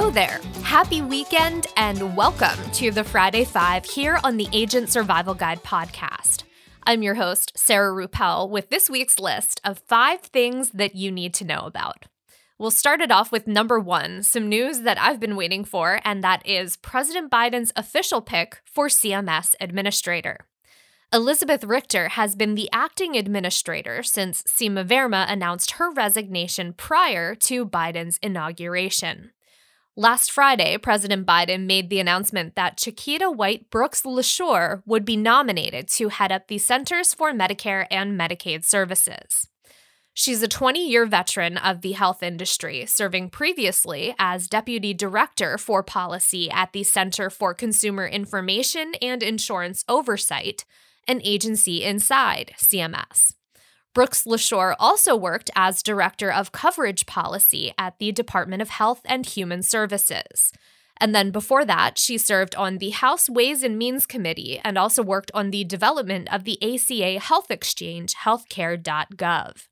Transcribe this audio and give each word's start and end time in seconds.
Hello 0.00 0.10
there. 0.10 0.38
Happy 0.62 1.02
weekend 1.02 1.66
and 1.76 2.16
welcome 2.16 2.56
to 2.74 2.92
the 2.92 3.02
Friday 3.02 3.44
Five 3.44 3.84
here 3.84 4.20
on 4.22 4.36
the 4.36 4.46
Agent 4.52 4.90
Survival 4.90 5.34
Guide 5.34 5.60
podcast. 5.64 6.44
I'm 6.84 7.02
your 7.02 7.16
host, 7.16 7.58
Sarah 7.58 7.92
Ruppel, 7.92 8.48
with 8.48 8.70
this 8.70 8.88
week's 8.88 9.18
list 9.18 9.60
of 9.64 9.80
five 9.80 10.20
things 10.20 10.70
that 10.70 10.94
you 10.94 11.10
need 11.10 11.34
to 11.34 11.44
know 11.44 11.62
about. 11.62 12.04
We'll 12.60 12.70
start 12.70 13.00
it 13.00 13.10
off 13.10 13.32
with 13.32 13.48
number 13.48 13.80
one 13.80 14.22
some 14.22 14.48
news 14.48 14.82
that 14.82 15.00
I've 15.00 15.18
been 15.18 15.34
waiting 15.34 15.64
for, 15.64 16.00
and 16.04 16.22
that 16.22 16.46
is 16.46 16.76
President 16.76 17.28
Biden's 17.28 17.72
official 17.74 18.20
pick 18.20 18.60
for 18.64 18.86
CMS 18.86 19.56
administrator. 19.60 20.46
Elizabeth 21.12 21.64
Richter 21.64 22.10
has 22.10 22.36
been 22.36 22.54
the 22.54 22.70
acting 22.72 23.16
administrator 23.16 24.04
since 24.04 24.44
Seema 24.44 24.86
Verma 24.86 25.28
announced 25.28 25.72
her 25.72 25.90
resignation 25.90 26.72
prior 26.72 27.34
to 27.34 27.66
Biden's 27.66 28.18
inauguration. 28.22 29.32
Last 29.98 30.30
Friday, 30.30 30.78
President 30.78 31.26
Biden 31.26 31.66
made 31.66 31.90
the 31.90 31.98
announcement 31.98 32.54
that 32.54 32.76
Chiquita 32.76 33.32
White 33.32 33.68
Brooks 33.68 34.02
LaSure 34.02 34.80
would 34.86 35.04
be 35.04 35.16
nominated 35.16 35.88
to 35.88 36.06
head 36.06 36.30
up 36.30 36.46
the 36.46 36.58
Centers 36.58 37.12
for 37.12 37.32
Medicare 37.32 37.84
and 37.90 38.16
Medicaid 38.16 38.64
Services. 38.64 39.48
She's 40.14 40.40
a 40.40 40.46
20 40.46 40.88
year 40.88 41.04
veteran 41.04 41.56
of 41.56 41.80
the 41.80 41.92
health 41.92 42.22
industry, 42.22 42.86
serving 42.86 43.30
previously 43.30 44.14
as 44.20 44.46
Deputy 44.46 44.94
Director 44.94 45.58
for 45.58 45.82
Policy 45.82 46.48
at 46.48 46.72
the 46.72 46.84
Center 46.84 47.28
for 47.28 47.52
Consumer 47.52 48.06
Information 48.06 48.92
and 49.02 49.20
Insurance 49.20 49.84
Oversight, 49.88 50.64
an 51.08 51.20
agency 51.24 51.82
inside 51.82 52.54
CMS. 52.56 53.32
Brooks 53.98 54.22
LaSure 54.22 54.76
also 54.78 55.16
worked 55.16 55.50
as 55.56 55.82
Director 55.82 56.30
of 56.30 56.52
Coverage 56.52 57.04
Policy 57.04 57.72
at 57.76 57.98
the 57.98 58.12
Department 58.12 58.62
of 58.62 58.68
Health 58.68 59.00
and 59.04 59.26
Human 59.26 59.60
Services. 59.60 60.52
And 60.98 61.12
then 61.12 61.32
before 61.32 61.64
that, 61.64 61.98
she 61.98 62.16
served 62.16 62.54
on 62.54 62.78
the 62.78 62.90
House 62.90 63.28
Ways 63.28 63.64
and 63.64 63.76
Means 63.76 64.06
Committee 64.06 64.60
and 64.62 64.78
also 64.78 65.02
worked 65.02 65.32
on 65.34 65.50
the 65.50 65.64
development 65.64 66.32
of 66.32 66.44
the 66.44 66.62
ACA 66.62 67.18
Health 67.18 67.50
Exchange, 67.50 68.14
healthcare.gov. 68.14 69.66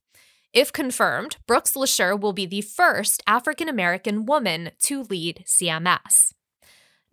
If 0.52 0.72
confirmed, 0.72 1.36
Brooks 1.47 1.74
LaSure 1.74 2.20
will 2.20 2.32
be 2.32 2.47
the 2.47 2.62
first 2.62 3.22
African 3.28 3.69
American 3.69 4.27
woman 4.27 4.72
to 4.80 5.04
lead 5.04 5.44
CMS. 5.47 6.32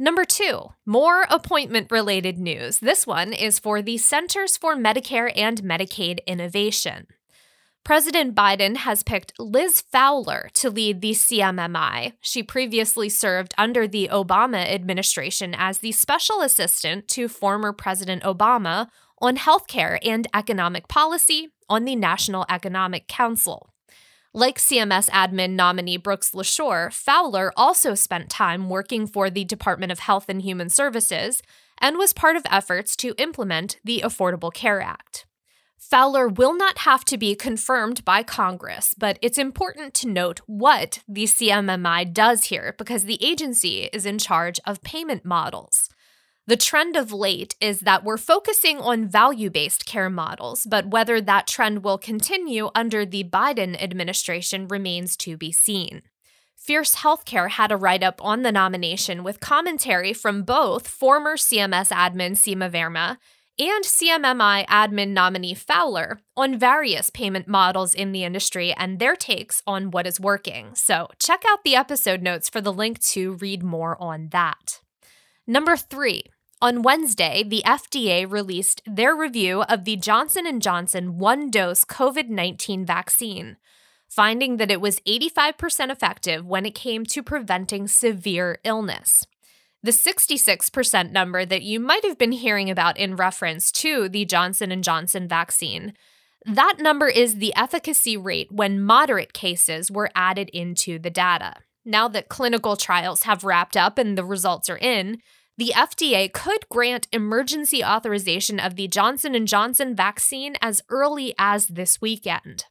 Number 0.04 0.26
two, 0.26 0.74
more 0.86 1.22
appointment 1.30 1.90
related 1.90 2.38
news. 2.38 2.80
This 2.80 3.08
one 3.08 3.32
is 3.32 3.58
for 3.58 3.82
the 3.82 3.98
Centers 3.98 4.58
for 4.58 4.76
Medicare 4.76 5.32
and 5.34 5.64
Medicaid 5.64 6.20
Innovation. 6.28 7.08
President 7.86 8.36
Biden 8.36 8.76
has 8.76 9.02
picked 9.02 9.32
Liz 9.40 9.80
Fowler 9.80 10.50
to 10.56 10.70
lead 10.70 11.00
the 11.00 11.12
CMMI. 11.12 12.16
She 12.20 12.44
previously 12.44 13.08
served 13.08 13.54
under 13.58 13.88
the 13.88 14.10
Obama 14.12 14.70
administration 14.70 15.56
as 15.58 15.78
the 15.78 15.94
special 15.94 16.42
assistant 16.42 17.08
to 17.08 17.30
former 17.30 17.72
President 17.72 18.24
Obama 18.24 18.90
on 19.22 19.38
healthcare 19.38 20.00
and 20.04 20.28
economic 20.34 20.90
policy 20.90 21.48
on 21.70 21.86
the 21.86 21.96
National 21.96 22.46
Economic 22.50 23.08
Council. 23.08 23.73
Like 24.36 24.58
CMS 24.58 25.12
admin 25.12 25.52
nominee 25.52 25.98
Brooks 25.98 26.32
LaSure, 26.32 26.92
Fowler 26.92 27.54
also 27.56 27.94
spent 27.94 28.32
time 28.32 28.68
working 28.68 29.06
for 29.06 29.30
the 29.30 29.44
Department 29.44 29.92
of 29.92 30.00
Health 30.00 30.26
and 30.28 30.42
Human 30.42 30.70
Services 30.70 31.44
and 31.78 32.00
was 32.00 32.14
part 32.14 32.36
of 32.36 32.42
efforts 32.50 32.96
to 32.96 33.14
implement 33.20 33.78
the 33.84 34.02
Affordable 34.04 34.52
Care 34.52 34.82
Act. 34.82 35.28
Fowler 35.78 36.28
will 36.28 36.58
not 36.58 36.80
have 36.80 37.06
to 37.06 37.18
be 37.20 37.36
confirmed 37.36 38.04
by 38.06 38.24
Congress, 38.24 38.96
but 38.98 39.20
it's 39.22 39.38
important 39.38 39.94
to 39.94 40.10
note 40.10 40.42
what 40.48 41.04
the 41.08 41.26
CMMI 41.26 42.12
does 42.12 42.46
here 42.46 42.74
because 42.80 43.04
the 43.04 43.24
agency 43.24 43.84
is 43.94 44.04
in 44.04 44.18
charge 44.18 44.60
of 44.66 44.82
payment 44.82 45.24
models. 45.24 45.83
The 46.46 46.58
trend 46.58 46.98
of 46.98 47.14
late 47.14 47.56
is 47.62 47.82
that 47.82 48.04
we're 48.04 48.18
focusing 48.18 48.78
on 48.78 49.08
value 49.08 49.50
based 49.50 49.86
care 49.86 50.10
models, 50.10 50.68
but 50.70 50.88
whether 50.88 51.22
that 51.22 51.48
trend 51.48 51.86
will 51.86 51.98
continue 51.98 52.70
under 52.76 53.06
the 53.06 53.24
Biden 53.24 53.82
administration 53.82 54.68
remains 54.68 55.16
to 55.18 55.38
be 55.38 55.54
seen. 55.54 56.02
Fierce 56.58 56.96
Healthcare 56.96 57.52
had 57.52 57.72
a 57.72 57.78
write 57.78 58.04
up 58.04 58.24
on 58.24 58.42
the 58.42 58.52
nomination 58.52 59.24
with 59.24 59.40
commentary 59.40 60.12
from 60.12 60.44
both 60.44 60.86
former 60.86 61.38
CMS 61.38 61.92
admin 61.92 62.32
Seema 62.32 62.70
Verma 62.70 63.18
and 63.58 63.86
CMMI 63.86 64.66
admin 64.68 65.10
nominee 65.10 65.54
Fowler 65.54 66.20
on 66.36 66.60
various 66.60 67.10
payment 67.10 67.48
models 67.48 67.94
in 67.94 68.12
the 68.12 68.26
industry 68.26 68.74
and 68.74 69.00
their 69.00 69.16
takes 69.16 69.62
on 69.66 69.92
what 69.92 70.08
is 70.08 70.20
working. 70.20 70.72
So, 70.74 71.08
check 71.20 71.44
out 71.48 71.64
the 71.64 71.76
episode 71.76 72.22
notes 72.22 72.50
for 72.50 72.60
the 72.60 72.74
link 72.74 73.00
to 73.12 73.36
read 73.36 73.64
more 73.64 73.96
on 74.02 74.30
that. 74.32 74.82
Number 75.46 75.76
3, 75.76 76.24
on 76.64 76.82
Wednesday, 76.82 77.44
the 77.46 77.62
FDA 77.66 78.26
released 78.26 78.82
their 78.86 79.14
review 79.14 79.64
of 79.64 79.84
the 79.84 79.98
Johnson 79.98 80.60
& 80.60 80.62
Johnson 80.62 81.18
one-dose 81.18 81.84
COVID-19 81.84 82.88
vaccine, 82.88 83.58
finding 84.08 84.56
that 84.56 84.72
it 84.72 84.80
was 84.80 85.02
85% 85.02 85.92
effective 85.92 86.46
when 86.46 86.66
it 86.66 86.74
came 86.74 87.06
to 87.08 87.22
preventing 87.22 87.90
severe 87.90 88.60
illness. 88.64 89.28
The 89.84 89.92
66% 89.92 91.12
number 91.12 91.46
that 91.46 91.64
you 91.64 91.82
might 91.82 92.06
have 92.06 92.18
been 92.18 92.32
hearing 92.32 92.70
about 92.70 92.98
in 92.98 93.18
reference 93.18 93.70
to 93.74 94.08
the 94.08 94.24
Johnson 94.24 94.82
& 94.82 94.84
Johnson 94.84 95.28
vaccine, 95.28 95.92
that 96.46 96.78
number 96.80 97.10
is 97.10 97.40
the 97.40 97.54
efficacy 97.58 98.16
rate 98.16 98.54
when 98.54 98.82
moderate 98.82 99.34
cases 99.34 99.92
were 99.92 100.10
added 100.16 100.48
into 100.54 100.98
the 100.98 101.10
data. 101.10 101.56
Now 101.84 102.08
that 102.08 102.30
clinical 102.30 102.78
trials 102.78 103.24
have 103.24 103.44
wrapped 103.44 103.76
up 103.76 103.98
and 103.98 104.18
the 104.18 104.24
results 104.24 104.70
are 104.70 104.78
in, 104.78 105.18
the 105.58 105.72
FDA 105.76 106.32
could 106.32 106.68
grant 106.70 107.08
emergency 107.12 107.84
authorization 107.84 108.60
of 108.60 108.76
the 108.76 108.88
Johnson 108.88 109.46
& 109.46 109.48
Johnson 109.48 109.96
vaccine 109.96 110.56
as 110.62 110.82
early 110.90 111.36
as 111.38 111.68
this 111.68 112.02
weekend. 112.02 112.66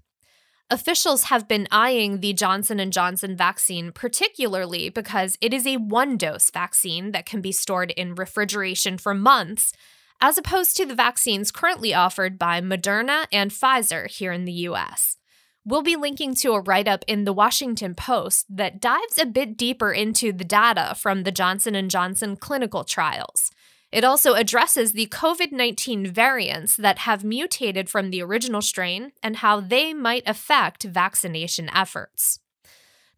Officials 0.68 1.24
have 1.24 1.46
been 1.46 1.68
eyeing 1.70 2.20
the 2.20 2.32
Johnson 2.32 2.90
& 2.90 2.92
Johnson 2.92 3.36
vaccine 3.36 3.92
particularly 3.92 4.88
because 4.88 5.38
it 5.40 5.52
is 5.54 5.66
a 5.66 5.76
one-dose 5.76 6.50
vaccine 6.50 7.12
that 7.12 7.26
can 7.26 7.40
be 7.40 7.52
stored 7.52 7.92
in 7.92 8.14
refrigeration 8.14 8.98
for 8.98 9.14
months 9.14 9.72
as 10.20 10.38
opposed 10.38 10.76
to 10.76 10.86
the 10.86 10.94
vaccines 10.94 11.52
currently 11.52 11.92
offered 11.92 12.38
by 12.38 12.60
Moderna 12.60 13.26
and 13.30 13.50
Pfizer 13.50 14.08
here 14.08 14.32
in 14.32 14.44
the 14.44 14.52
US. 14.52 15.18
We'll 15.64 15.82
be 15.82 15.94
linking 15.94 16.34
to 16.36 16.54
a 16.54 16.60
write 16.60 16.88
up 16.88 17.04
in 17.06 17.22
the 17.22 17.32
Washington 17.32 17.94
Post 17.94 18.46
that 18.48 18.80
dives 18.80 19.16
a 19.16 19.26
bit 19.26 19.56
deeper 19.56 19.92
into 19.92 20.32
the 20.32 20.44
data 20.44 20.96
from 20.96 21.22
the 21.22 21.30
Johnson 21.30 21.88
& 21.88 21.90
Johnson 21.90 22.36
clinical 22.36 22.82
trials. 22.82 23.52
It 23.92 24.02
also 24.02 24.34
addresses 24.34 24.92
the 24.92 25.06
COVID-19 25.06 26.08
variants 26.08 26.76
that 26.76 26.98
have 27.00 27.22
mutated 27.22 27.88
from 27.88 28.10
the 28.10 28.22
original 28.22 28.60
strain 28.60 29.12
and 29.22 29.36
how 29.36 29.60
they 29.60 29.94
might 29.94 30.24
affect 30.26 30.82
vaccination 30.82 31.70
efforts. 31.72 32.40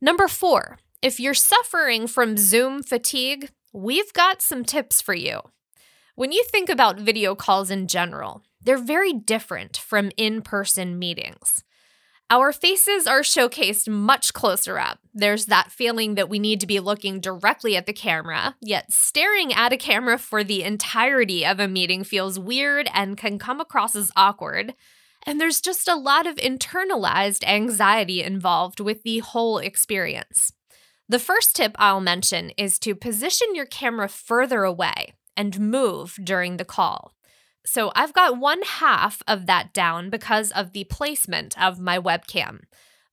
Number 0.03 0.28
4, 0.28 0.78
if 1.00 1.19
you're 1.19 1.32
suffering 1.32 2.06
from 2.06 2.37
Zoom 2.37 2.82
fatigue, 2.82 3.53
we've 3.72 4.12
got 4.12 4.43
some 4.43 4.65
tips 4.65 5.00
for 5.00 5.15
you. 5.15 5.41
When 6.15 6.31
you 6.31 6.44
think 6.44 6.69
about 6.69 7.00
video 7.00 7.34
calls 7.34 7.71
in 7.71 7.87
general, 7.87 8.43
they're 8.62 8.76
very 8.76 9.15
different 9.15 9.78
from 9.78 10.11
in 10.19 10.43
person 10.43 10.99
meetings. 10.99 11.65
Our 12.31 12.53
faces 12.53 13.07
are 13.07 13.21
showcased 13.21 13.87
much 13.89 14.33
closer 14.33 14.79
up. 14.79 14.99
There's 15.12 15.47
that 15.47 15.71
feeling 15.71 16.15
that 16.15 16.31
we 16.31 16.39
need 16.39 16.59
to 16.61 16.67
be 16.67 16.81
looking 16.81 17.21
directly 17.21 17.77
at 17.77 17.87
the 17.87 17.93
camera, 17.93 18.57
yet 18.62 18.91
staring 18.91 19.53
at 19.53 19.75
a 19.75 19.77
camera 19.77 20.17
for 20.19 20.43
the 20.43 20.62
entirety 20.62 21.45
of 21.45 21.61
a 21.61 21.69
meeting 21.69 22.03
feels 22.03 22.39
weird 22.39 22.88
and 22.94 23.19
can 23.19 23.38
come 23.38 23.61
across 23.61 23.94
as 23.94 24.11
awkward. 24.17 24.75
And 25.26 25.38
there's 25.38 25.61
just 25.61 25.87
a 25.87 25.94
lot 25.94 26.26
of 26.26 26.37
internalized 26.37 27.44
anxiety 27.44 28.23
involved 28.23 28.81
with 28.81 29.03
the 29.03 29.19
whole 29.19 29.59
experience. 29.59 30.53
The 31.09 31.19
first 31.19 31.55
tip 31.55 31.76
I'll 31.79 32.00
mention 32.00 32.50
is 32.56 32.79
to 32.81 32.94
position 32.94 33.55
your 33.55 33.67
camera 33.67 34.09
further 34.09 34.65
away 34.65 35.12
and 35.37 35.61
move 35.61 36.19
during 36.25 36.56
the 36.56 36.65
call. 36.65 37.12
So 37.66 37.93
I've 37.94 38.12
got 38.12 38.38
one 38.38 38.62
half 38.62 39.22
of 39.26 39.46
that 39.46 39.72
down 39.72 40.11
because 40.11 40.50
of 40.52 40.72
the 40.72 40.84
placement 40.84 41.61
of 41.61 41.81
my 41.81 41.99
webcam. 41.99 42.64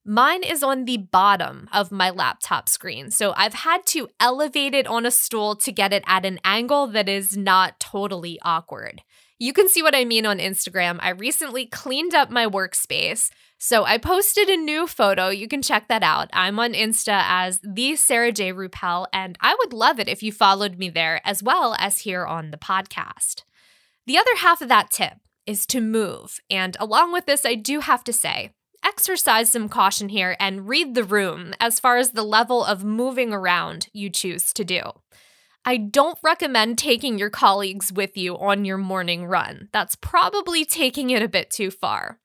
Mine 0.04 0.42
is 0.42 0.64
on 0.64 0.84
the 0.84 0.96
bottom 0.96 1.68
of 1.72 1.92
my 1.92 2.10
laptop 2.10 2.68
screen, 2.68 3.10
so 3.12 3.32
I've 3.36 3.54
had 3.54 3.86
to 3.86 4.08
elevate 4.18 4.74
it 4.74 4.86
on 4.88 5.06
a 5.06 5.12
stool 5.12 5.54
to 5.56 5.70
get 5.70 5.92
it 5.92 6.02
at 6.08 6.26
an 6.26 6.40
angle 6.44 6.88
that 6.88 7.08
is 7.08 7.36
not 7.36 7.78
totally 7.78 8.38
awkward. 8.42 9.02
You 9.38 9.52
can 9.52 9.68
see 9.68 9.82
what 9.82 9.94
I 9.94 10.04
mean 10.04 10.26
on 10.26 10.38
Instagram. 10.38 10.98
I 11.00 11.10
recently 11.10 11.66
cleaned 11.66 12.14
up 12.14 12.30
my 12.30 12.46
workspace, 12.46 13.30
so 13.58 13.84
I 13.84 13.96
posted 13.96 14.48
a 14.48 14.56
new 14.56 14.88
photo. 14.88 15.28
You 15.28 15.46
can 15.46 15.62
check 15.62 15.86
that 15.86 16.02
out. 16.02 16.28
I'm 16.32 16.58
on 16.58 16.72
Insta 16.72 17.22
as 17.26 17.60
the 17.62 17.94
Sarah 17.94 18.32
J. 18.32 18.52
Ruppel, 18.52 19.06
and 19.12 19.38
I 19.40 19.54
would 19.60 19.72
love 19.72 20.00
it 20.00 20.08
if 20.08 20.20
you 20.20 20.32
followed 20.32 20.78
me 20.78 20.90
there 20.90 21.20
as 21.24 21.44
well 21.44 21.76
as 21.78 22.00
here 22.00 22.26
on 22.26 22.50
the 22.50 22.58
podcast. 22.58 23.42
The 24.06 24.18
other 24.18 24.36
half 24.38 24.60
of 24.60 24.68
that 24.68 24.90
tip 24.90 25.14
is 25.46 25.66
to 25.66 25.80
move. 25.80 26.40
And 26.50 26.76
along 26.80 27.12
with 27.12 27.26
this, 27.26 27.44
I 27.44 27.54
do 27.54 27.80
have 27.80 28.04
to 28.04 28.12
say, 28.12 28.50
exercise 28.84 29.50
some 29.50 29.68
caution 29.68 30.08
here 30.08 30.36
and 30.40 30.68
read 30.68 30.94
the 30.94 31.04
room 31.04 31.54
as 31.60 31.78
far 31.78 31.96
as 31.96 32.10
the 32.10 32.24
level 32.24 32.64
of 32.64 32.84
moving 32.84 33.32
around 33.32 33.88
you 33.92 34.10
choose 34.10 34.52
to 34.54 34.64
do. 34.64 34.82
I 35.64 35.76
don't 35.76 36.18
recommend 36.22 36.78
taking 36.78 37.18
your 37.18 37.30
colleagues 37.30 37.92
with 37.92 38.16
you 38.16 38.36
on 38.36 38.64
your 38.64 38.78
morning 38.78 39.26
run. 39.26 39.68
That's 39.72 39.94
probably 39.94 40.64
taking 40.64 41.10
it 41.10 41.22
a 41.22 41.28
bit 41.28 41.50
too 41.50 41.70
far. 41.70 42.18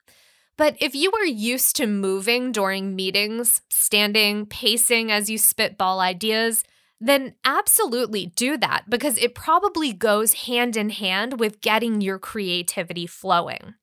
But 0.56 0.76
if 0.80 0.96
you 0.96 1.12
are 1.12 1.24
used 1.24 1.76
to 1.76 1.86
moving 1.86 2.50
during 2.50 2.96
meetings, 2.96 3.60
standing, 3.70 4.44
pacing 4.44 5.12
as 5.12 5.30
you 5.30 5.38
spitball 5.38 6.00
ideas, 6.00 6.64
then 7.00 7.34
absolutely 7.44 8.26
do 8.26 8.56
that 8.58 8.84
because 8.88 9.18
it 9.18 9.34
probably 9.34 9.92
goes 9.92 10.34
hand 10.34 10.76
in 10.76 10.90
hand 10.90 11.38
with 11.38 11.60
getting 11.60 12.00
your 12.00 12.18
creativity 12.18 13.06
flowing. 13.06 13.74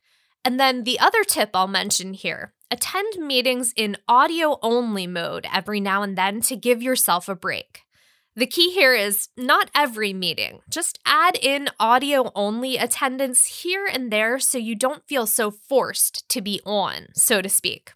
And 0.43 0.59
then 0.59 0.83
the 0.83 0.99
other 0.99 1.23
tip 1.23 1.51
I'll 1.53 1.67
mention 1.67 2.13
here 2.13 2.53
attend 2.71 3.13
meetings 3.19 3.73
in 3.77 3.95
audio 4.07 4.57
only 4.61 5.07
mode 5.07 5.47
every 5.53 5.79
now 5.79 6.01
and 6.01 6.17
then 6.17 6.41
to 6.41 6.55
give 6.55 6.81
yourself 6.81 7.29
a 7.29 7.35
break. 7.35 7.81
The 8.35 8.47
key 8.47 8.73
here 8.73 8.93
is 8.93 9.29
not 9.37 9.71
every 9.73 10.11
meeting. 10.11 10.59
Just 10.69 10.99
add 11.05 11.37
in 11.41 11.69
audio 11.79 12.31
only 12.35 12.75
attendance 12.75 13.61
here 13.63 13.87
and 13.89 14.11
there 14.11 14.39
so 14.39 14.57
you 14.57 14.75
don't 14.75 15.07
feel 15.07 15.25
so 15.25 15.51
forced 15.51 16.27
to 16.29 16.41
be 16.41 16.59
on, 16.65 17.07
so 17.13 17.41
to 17.41 17.47
speak. 17.47 17.93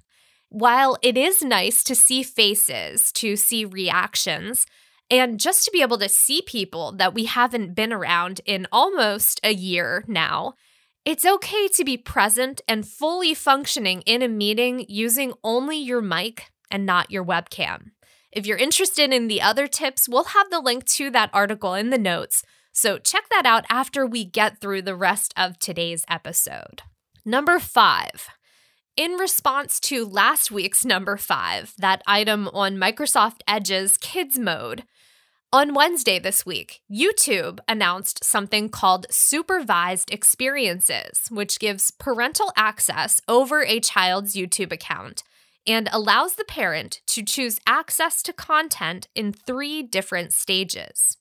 While 0.47 0.97
it 1.01 1.17
is 1.17 1.43
nice 1.43 1.83
to 1.83 1.93
see 1.93 2.23
faces, 2.23 3.11
to 3.13 3.35
see 3.35 3.65
reactions, 3.65 4.65
and 5.09 5.39
just 5.39 5.65
to 5.65 5.71
be 5.71 5.81
able 5.81 5.97
to 5.97 6.09
see 6.09 6.41
people 6.41 6.91
that 6.93 7.13
we 7.13 7.25
haven't 7.25 7.75
been 7.75 7.91
around 7.91 8.41
in 8.45 8.67
almost 8.71 9.39
a 9.43 9.53
year 9.53 10.03
now, 10.07 10.53
it's 11.05 11.25
okay 11.25 11.67
to 11.69 11.83
be 11.83 11.97
present 11.97 12.61
and 12.67 12.87
fully 12.87 13.33
functioning 13.33 14.01
in 14.01 14.21
a 14.21 14.27
meeting 14.27 14.85
using 14.87 15.33
only 15.43 15.77
your 15.77 16.01
mic 16.01 16.51
and 16.69 16.85
not 16.85 17.09
your 17.09 17.25
webcam. 17.25 17.91
If 18.31 18.45
you're 18.45 18.57
interested 18.57 19.11
in 19.11 19.27
the 19.27 19.41
other 19.41 19.67
tips, 19.67 20.07
we'll 20.07 20.25
have 20.25 20.51
the 20.51 20.59
link 20.59 20.85
to 20.85 21.09
that 21.11 21.31
article 21.33 21.73
in 21.73 21.89
the 21.89 21.97
notes. 21.97 22.43
So 22.71 22.99
check 22.99 23.23
that 23.31 23.45
out 23.45 23.65
after 23.69 24.05
we 24.05 24.23
get 24.23 24.61
through 24.61 24.83
the 24.83 24.95
rest 24.95 25.33
of 25.35 25.57
today's 25.57 26.05
episode. 26.07 26.83
Number 27.25 27.57
five. 27.59 28.29
In 28.95 29.13
response 29.13 29.79
to 29.81 30.05
last 30.05 30.51
week's 30.51 30.85
number 30.85 31.17
five, 31.17 31.73
that 31.77 32.03
item 32.05 32.49
on 32.49 32.75
Microsoft 32.75 33.39
Edge's 33.47 33.97
Kids 33.97 34.37
Mode, 34.37 34.83
on 35.51 35.73
Wednesday 35.73 36.19
this 36.19 36.45
week, 36.45 36.81
YouTube 36.91 37.59
announced 37.67 38.23
something 38.23 38.69
called 38.69 39.07
Supervised 39.09 40.11
Experiences, 40.11 41.27
which 41.31 41.59
gives 41.59 41.89
parental 41.89 42.51
access 42.55 43.19
over 43.27 43.63
a 43.63 43.79
child's 43.79 44.35
YouTube 44.35 44.71
account 44.71 45.23
and 45.65 45.89
allows 45.91 46.35
the 46.35 46.43
parent 46.43 47.01
to 47.07 47.23
choose 47.23 47.59
access 47.65 48.21
to 48.23 48.33
content 48.33 49.07
in 49.15 49.33
three 49.33 49.81
different 49.81 50.33
stages. 50.33 51.17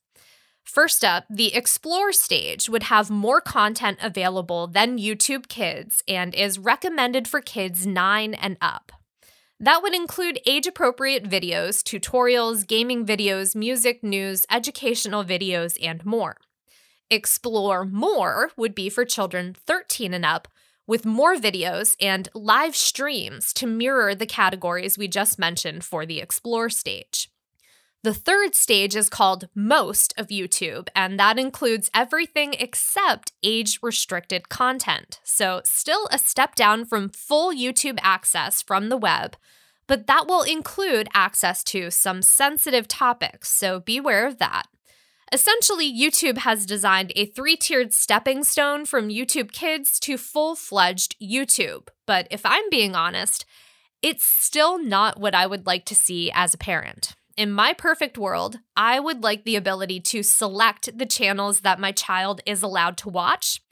First 0.62 1.02
up, 1.02 1.24
the 1.30 1.54
Explore 1.54 2.12
stage 2.12 2.68
would 2.68 2.84
have 2.84 3.08
more 3.08 3.40
content 3.40 3.98
available 4.02 4.66
than 4.66 4.98
YouTube 4.98 5.48
Kids 5.48 6.02
and 6.06 6.34
is 6.34 6.58
recommended 6.58 7.26
for 7.26 7.40
kids 7.40 7.86
9 7.86 8.34
and 8.34 8.58
up. 8.60 8.92
That 9.60 9.82
would 9.82 9.94
include 9.94 10.40
age 10.46 10.68
appropriate 10.68 11.24
videos, 11.24 11.82
tutorials, 11.82 12.64
gaming 12.64 13.04
videos, 13.04 13.56
music, 13.56 14.04
news, 14.04 14.46
educational 14.50 15.24
videos, 15.24 15.76
and 15.82 16.06
more. 16.06 16.36
Explore 17.10 17.84
More 17.84 18.52
would 18.56 18.74
be 18.74 18.88
for 18.88 19.04
children 19.04 19.56
13 19.66 20.14
and 20.14 20.24
up, 20.24 20.46
with 20.86 21.04
more 21.04 21.34
videos 21.34 21.96
and 22.00 22.28
live 22.34 22.76
streams 22.76 23.52
to 23.54 23.66
mirror 23.66 24.14
the 24.14 24.26
categories 24.26 24.96
we 24.96 25.08
just 25.08 25.38
mentioned 25.40 25.84
for 25.84 26.06
the 26.06 26.20
Explore 26.20 26.70
stage. 26.70 27.28
The 28.04 28.14
third 28.14 28.54
stage 28.54 28.94
is 28.94 29.10
called 29.10 29.48
Most 29.56 30.14
of 30.16 30.28
YouTube, 30.28 30.88
and 30.94 31.18
that 31.18 31.36
includes 31.36 31.90
everything 31.92 32.54
except 32.54 33.32
age 33.42 33.80
restricted 33.82 34.48
content. 34.48 35.18
So, 35.24 35.62
still 35.64 36.08
a 36.12 36.18
step 36.18 36.54
down 36.54 36.84
from 36.84 37.08
full 37.08 37.52
YouTube 37.52 37.98
access 38.00 38.62
from 38.62 38.88
the 38.88 38.96
web, 38.96 39.36
but 39.88 40.06
that 40.06 40.28
will 40.28 40.42
include 40.42 41.08
access 41.12 41.64
to 41.64 41.90
some 41.90 42.22
sensitive 42.22 42.86
topics, 42.86 43.48
so 43.48 43.80
beware 43.80 44.28
of 44.28 44.38
that. 44.38 44.68
Essentially, 45.32 45.92
YouTube 45.92 46.38
has 46.38 46.66
designed 46.66 47.12
a 47.16 47.26
three 47.26 47.56
tiered 47.56 47.92
stepping 47.92 48.44
stone 48.44 48.86
from 48.86 49.08
YouTube 49.08 49.50
Kids 49.50 49.98
to 50.00 50.16
full 50.16 50.54
fledged 50.54 51.16
YouTube. 51.20 51.88
But 52.06 52.28
if 52.30 52.46
I'm 52.46 52.70
being 52.70 52.94
honest, 52.94 53.44
it's 54.02 54.24
still 54.24 54.78
not 54.78 55.18
what 55.18 55.34
I 55.34 55.48
would 55.48 55.66
like 55.66 55.84
to 55.86 55.96
see 55.96 56.30
as 56.32 56.54
a 56.54 56.58
parent. 56.58 57.16
In 57.38 57.52
my 57.52 57.72
perfect 57.72 58.18
world, 58.18 58.58
I 58.76 58.98
would 58.98 59.22
like 59.22 59.44
the 59.44 59.54
ability 59.54 60.00
to 60.00 60.24
select 60.24 60.98
the 60.98 61.06
channels 61.06 61.60
that 61.60 61.78
my 61.78 61.92
child 61.92 62.40
is 62.44 62.64
allowed 62.64 62.96
to 62.96 63.08
watch, 63.08 63.62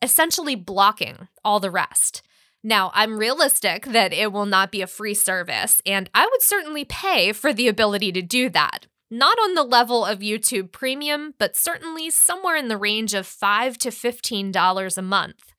essentially 0.00 0.54
blocking 0.54 1.26
all 1.44 1.58
the 1.58 1.72
rest. 1.72 2.22
Now, 2.62 2.92
I'm 2.94 3.18
realistic 3.18 3.86
that 3.86 4.12
it 4.12 4.30
will 4.30 4.46
not 4.46 4.70
be 4.70 4.80
a 4.80 4.86
free 4.86 5.12
service, 5.12 5.82
and 5.84 6.08
I 6.14 6.24
would 6.30 6.40
certainly 6.40 6.84
pay 6.84 7.32
for 7.32 7.52
the 7.52 7.66
ability 7.66 8.12
to 8.12 8.22
do 8.22 8.48
that. 8.50 8.86
Not 9.10 9.38
on 9.40 9.54
the 9.54 9.64
level 9.64 10.04
of 10.04 10.20
YouTube 10.20 10.70
Premium, 10.70 11.34
but 11.36 11.56
certainly 11.56 12.10
somewhere 12.10 12.54
in 12.54 12.68
the 12.68 12.76
range 12.76 13.12
of 13.12 13.26
5 13.26 13.76
to 13.78 13.88
$15 13.88 14.96
a 14.96 15.02
month. 15.02 15.52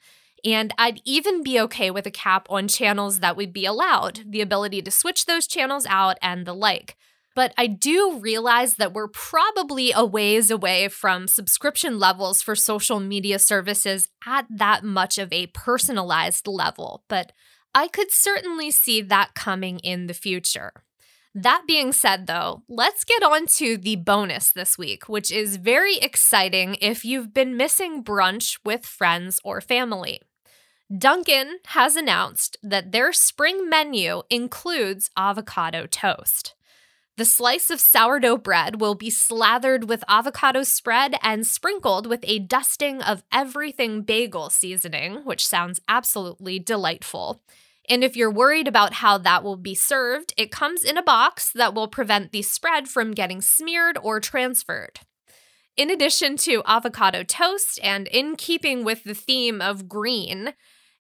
And 0.46 0.74
I'd 0.78 1.02
even 1.04 1.44
be 1.44 1.60
okay 1.60 1.92
with 1.92 2.08
a 2.08 2.12
cap 2.12 2.48
on 2.50 2.70
channels 2.70 3.20
that 3.20 3.36
would 3.36 3.52
be 3.52 3.66
allowed, 3.66 4.24
the 4.26 4.40
ability 4.40 4.82
to 4.84 4.92
switch 4.92 5.26
those 5.26 5.48
channels 5.48 5.86
out 5.86 6.18
and 6.22 6.46
the 6.46 6.56
like. 6.56 6.96
But 7.38 7.54
I 7.56 7.68
do 7.68 8.18
realize 8.20 8.78
that 8.78 8.94
we're 8.94 9.10
probably 9.10 9.92
a 9.92 10.04
ways 10.04 10.50
away 10.50 10.88
from 10.88 11.28
subscription 11.28 12.00
levels 12.00 12.42
for 12.42 12.56
social 12.56 13.00
media 13.00 13.38
services 13.38 14.10
at 14.26 14.48
that 14.50 14.84
much 14.84 15.20
of 15.20 15.32
a 15.32 15.46
personalized 15.46 16.48
level. 16.48 17.04
But 17.08 17.34
I 17.76 17.90
could 17.90 18.12
certainly 18.12 18.72
see 18.72 19.04
that 19.04 19.36
coming 19.36 19.78
in 19.84 20.08
the 20.08 20.16
future. 20.16 20.72
That 21.36 21.66
being 21.68 21.92
said, 21.92 22.26
though, 22.26 22.64
let's 22.68 23.04
get 23.04 23.22
on 23.22 23.46
to 23.58 23.78
the 23.78 23.98
bonus 23.98 24.52
this 24.52 24.76
week, 24.76 25.08
which 25.08 25.32
is 25.32 25.58
very 25.58 25.98
exciting 25.98 26.76
if 26.82 27.06
you've 27.06 27.36
been 27.36 27.56
missing 27.56 28.04
brunch 28.04 28.58
with 28.66 28.84
friends 28.84 29.40
or 29.44 29.62
family. 29.62 30.22
Dunkin' 30.92 31.60
has 31.68 31.96
announced 31.96 32.58
that 32.64 32.92
their 32.92 33.14
spring 33.14 33.70
menu 33.70 34.24
includes 34.32 35.12
avocado 35.16 35.86
toast. 35.86 36.56
The 37.18 37.26
slice 37.26 37.72
of 37.72 37.80
sourdough 37.80 38.38
bread 38.38 38.80
will 38.80 38.94
be 38.94 39.10
slathered 39.10 39.90
with 39.90 40.04
avocado 40.08 40.62
spread 40.62 41.16
and 41.24 41.48
sprinkled 41.48 42.06
with 42.06 42.20
a 42.22 42.38
dusting 42.38 43.02
of 43.02 43.24
everything 43.32 44.04
bagel 44.04 44.52
seasoning, 44.52 45.26
which 45.26 45.46
sounds 45.48 45.82
absolutely 45.90 46.60
delightful. 46.60 47.42
And 47.90 48.04
if 48.04 48.16
you're 48.16 48.30
worried 48.30 48.68
about 48.68 48.94
how 48.94 49.18
that 49.18 49.44
will 49.44 49.56
be 49.56 49.74
served, 49.74 50.32
it 50.38 50.52
comes 50.52 50.84
in 50.84 50.96
a 50.96 51.02
box 51.02 51.52
that 51.56 51.74
will 51.74 51.88
prevent 51.88 52.32
the 52.32 52.44
spread 52.44 52.88
from 52.88 53.14
getting 53.14 53.42
smeared 53.42 53.98
or 54.00 54.20
transferred. 54.20 55.00
In 55.76 55.90
addition 55.90 56.38
to 56.38 56.62
avocado 56.68 57.24
toast, 57.24 57.80
and 57.82 58.08
in 58.10 58.36
keeping 58.36 58.84
with 58.84 59.04
the 59.04 59.16
theme 59.16 59.60
of 59.60 59.90
green, 59.90 60.54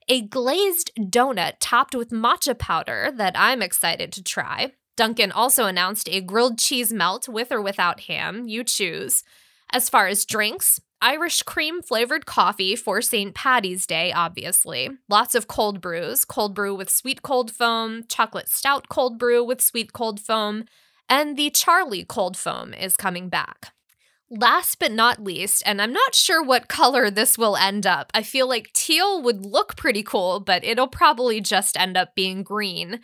a 0.07 0.21
glazed 0.21 0.89
donut 0.97 1.57
topped 1.59 1.93
with 1.93 2.09
matcha 2.09 2.57
powder 2.57 3.11
that 3.13 3.35
I'm 3.37 3.61
excited 3.61 4.11
to 4.13 4.23
try. 4.23 4.71
Dunkin' 4.97 5.31
also 5.31 5.65
announced 5.65 6.09
a 6.09 6.19
grilled 6.19 6.57
cheese 6.57 6.91
melt 6.91 7.29
with 7.29 7.51
or 7.51 7.61
without 7.61 8.01
ham, 8.01 8.47
you 8.47 8.63
choose. 8.63 9.23
As 9.71 9.89
far 9.89 10.07
as 10.07 10.25
drinks, 10.25 10.81
Irish 11.01 11.43
cream 11.43 11.83
flavored 11.83 12.25
coffee 12.25 12.75
for 12.75 13.01
St. 13.03 13.35
Patty's 13.35 13.85
Day, 13.85 14.11
obviously. 14.11 14.89
Lots 15.07 15.35
of 15.35 15.47
cold 15.47 15.79
brews 15.79 16.25
cold 16.25 16.55
brew 16.55 16.73
with 16.73 16.89
sweet 16.89 17.21
cold 17.21 17.51
foam, 17.51 18.05
chocolate 18.09 18.49
stout 18.49 18.89
cold 18.89 19.19
brew 19.19 19.43
with 19.43 19.61
sweet 19.61 19.93
cold 19.93 20.19
foam, 20.19 20.65
and 21.07 21.37
the 21.37 21.51
Charli 21.51 22.05
cold 22.05 22.35
foam 22.35 22.73
is 22.73 22.97
coming 22.97 23.29
back. 23.29 23.73
Last 24.31 24.79
but 24.79 24.91
not 24.91 25.23
least, 25.23 25.61
and 25.65 25.79
I'm 25.79 25.93
not 25.93 26.15
sure 26.15 26.43
what 26.43 26.67
color 26.67 27.11
this 27.11 27.37
will 27.37 27.55
end 27.55 27.85
up. 27.85 28.11
I 28.15 28.23
feel 28.23 28.47
like 28.49 28.73
teal 28.73 29.21
would 29.21 29.45
look 29.45 29.77
pretty 29.77 30.01
cool, 30.01 30.39
but 30.39 30.63
it'll 30.63 30.87
probably 30.87 31.39
just 31.39 31.79
end 31.79 31.95
up 31.95 32.15
being 32.15 32.41
green. 32.41 33.01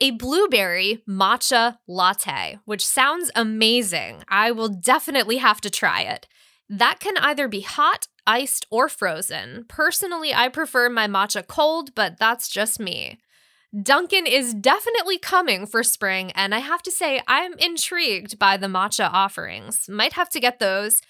A 0.00 0.10
blueberry 0.10 1.02
matcha 1.08 1.78
latte, 1.88 2.58
which 2.66 2.84
sounds 2.84 3.30
amazing. 3.34 4.24
I 4.28 4.50
will 4.50 4.68
definitely 4.68 5.38
have 5.38 5.60
to 5.62 5.70
try 5.70 6.02
it. 6.02 6.26
That 6.68 7.00
can 7.00 7.16
either 7.16 7.48
be 7.48 7.62
hot, 7.62 8.08
iced, 8.26 8.66
or 8.70 8.88
frozen. 8.88 9.64
Personally, 9.68 10.34
I 10.34 10.48
prefer 10.48 10.90
my 10.90 11.06
matcha 11.06 11.46
cold, 11.46 11.94
but 11.94 12.18
that's 12.18 12.48
just 12.48 12.78
me. 12.78 13.18
Dunkin' 13.82 14.26
is 14.26 14.54
definitely 14.54 15.18
coming 15.18 15.66
for 15.66 15.82
spring, 15.82 16.30
and 16.32 16.54
I 16.54 16.58
have 16.58 16.82
to 16.82 16.90
say, 16.90 17.22
I'm 17.26 17.54
intrigued 17.54 18.38
by 18.38 18.56
the 18.56 18.68
matcha 18.68 19.08
offerings. 19.10 19.88
Might 19.88 20.14
have 20.14 20.28
to 20.30 20.40
get 20.40 20.58
those. 20.58 21.00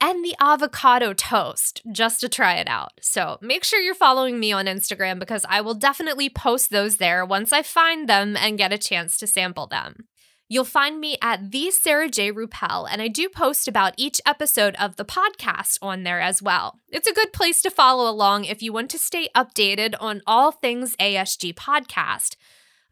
And 0.00 0.24
the 0.24 0.34
avocado 0.40 1.12
toast 1.12 1.82
just 1.90 2.20
to 2.20 2.28
try 2.28 2.54
it 2.54 2.68
out. 2.68 2.92
So 3.00 3.38
make 3.40 3.64
sure 3.64 3.80
you're 3.80 3.94
following 3.94 4.38
me 4.38 4.52
on 4.52 4.66
Instagram 4.66 5.18
because 5.18 5.44
I 5.48 5.60
will 5.60 5.74
definitely 5.74 6.28
post 6.28 6.70
those 6.70 6.98
there 6.98 7.24
once 7.24 7.52
I 7.52 7.62
find 7.62 8.08
them 8.08 8.36
and 8.36 8.58
get 8.58 8.72
a 8.72 8.78
chance 8.78 9.16
to 9.18 9.26
sample 9.26 9.66
them. 9.66 10.06
You'll 10.48 10.64
find 10.64 11.00
me 11.00 11.18
at 11.20 11.50
the 11.50 11.72
Sarah 11.72 12.08
J. 12.08 12.30
Ruppel, 12.30 12.86
and 12.88 13.02
I 13.02 13.08
do 13.08 13.28
post 13.28 13.66
about 13.66 13.94
each 13.96 14.20
episode 14.24 14.76
of 14.76 14.94
the 14.94 15.04
podcast 15.04 15.78
on 15.82 16.04
there 16.04 16.20
as 16.20 16.40
well. 16.40 16.78
It's 16.88 17.08
a 17.08 17.14
good 17.14 17.32
place 17.32 17.60
to 17.62 17.70
follow 17.70 18.08
along 18.08 18.44
if 18.44 18.62
you 18.62 18.72
want 18.72 18.88
to 18.90 18.98
stay 18.98 19.28
updated 19.34 19.94
on 19.98 20.22
all 20.24 20.52
things 20.52 20.94
ASG 21.00 21.54
podcast. 21.54 22.36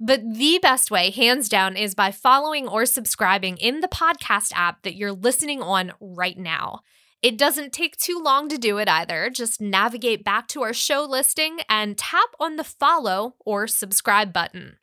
But 0.07 0.21
the 0.35 0.59
best 0.61 0.91
way, 0.91 1.11
hands 1.11 1.49
down, 1.49 1.79
is 1.79 1.95
by 1.95 2.11
following 2.11 2.69
or 2.69 2.85
subscribing 2.85 3.57
in 3.57 3.81
the 3.81 3.89
podcast 3.89 4.53
app 4.55 4.83
that 4.83 4.97
you're 4.97 5.13
listening 5.13 5.63
on 5.63 5.93
right 5.99 6.37
now. 6.37 6.81
It 7.23 7.39
doesn't 7.39 7.73
take 7.73 7.97
too 7.97 8.21
long 8.23 8.51
to 8.51 8.59
do 8.59 8.77
it 8.77 8.87
either. 8.87 9.31
Just 9.31 9.63
navigate 9.63 10.23
back 10.23 10.47
to 10.49 10.63
our 10.63 10.75
show 10.75 11.05
listing 11.05 11.61
and 11.71 11.97
tap 11.97 12.29
on 12.39 12.57
the 12.57 12.65
follow 12.65 13.37
or 13.47 13.67
subscribe 13.67 14.31
button. 14.31 14.77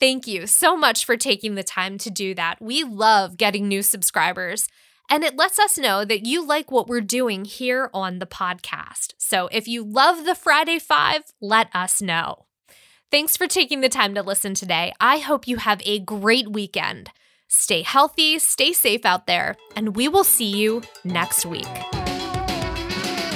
Thank 0.00 0.26
you 0.26 0.48
so 0.48 0.76
much 0.76 1.04
for 1.04 1.16
taking 1.16 1.54
the 1.54 1.62
time 1.62 1.96
to 1.98 2.10
do 2.10 2.34
that. 2.34 2.60
We 2.60 2.82
love 2.82 3.36
getting 3.36 3.68
new 3.68 3.82
subscribers, 3.82 4.66
and 5.08 5.22
it 5.22 5.36
lets 5.36 5.60
us 5.60 5.78
know 5.78 6.04
that 6.04 6.26
you 6.26 6.44
like 6.44 6.72
what 6.72 6.88
we're 6.88 7.00
doing 7.02 7.44
here 7.44 7.88
on 7.94 8.18
the 8.18 8.26
podcast. 8.26 9.14
So 9.16 9.48
if 9.52 9.68
you 9.68 9.84
love 9.84 10.24
the 10.24 10.34
Friday 10.34 10.80
Five, 10.80 11.22
let 11.40 11.68
us 11.72 12.02
know. 12.02 12.46
Thanks 13.10 13.36
for 13.36 13.46
taking 13.46 13.82
the 13.82 13.88
time 13.88 14.14
to 14.14 14.22
listen 14.22 14.54
today. 14.54 14.92
I 15.00 15.18
hope 15.18 15.46
you 15.46 15.58
have 15.58 15.80
a 15.84 16.00
great 16.00 16.50
weekend. 16.50 17.10
Stay 17.46 17.82
healthy, 17.82 18.40
stay 18.40 18.72
safe 18.72 19.04
out 19.04 19.28
there, 19.28 19.56
and 19.76 19.94
we 19.94 20.08
will 20.08 20.24
see 20.24 20.50
you 20.56 20.82
next 21.04 21.46
week. 21.46 21.68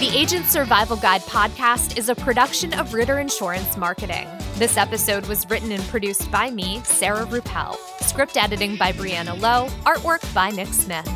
The 0.00 0.10
Agent 0.12 0.46
Survival 0.46 0.96
Guide 0.96 1.20
podcast 1.22 1.96
is 1.96 2.08
a 2.08 2.16
production 2.16 2.74
of 2.74 2.94
Ritter 2.94 3.20
Insurance 3.20 3.76
Marketing. 3.76 4.26
This 4.56 4.76
episode 4.76 5.26
was 5.26 5.48
written 5.48 5.70
and 5.70 5.82
produced 5.84 6.28
by 6.32 6.50
me, 6.50 6.80
Sarah 6.82 7.26
Ruppel. 7.26 7.76
Script 8.02 8.36
editing 8.36 8.76
by 8.76 8.90
Brianna 8.90 9.40
Lowe. 9.40 9.68
Artwork 9.84 10.34
by 10.34 10.50
Nick 10.50 10.68
Smith. 10.68 11.06